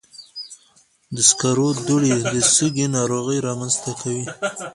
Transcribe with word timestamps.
د 1.15 1.17
سکرو 1.29 1.67
دوړې 1.87 2.15
د 2.33 2.35
سږي 2.55 2.85
ناروغۍ 2.97 3.39
رامنځته 3.47 3.91
کوي. 4.01 4.25